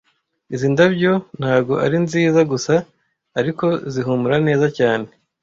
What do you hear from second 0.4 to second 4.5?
Izi ndabyo ntago ari nziza gusa, ariko zihumura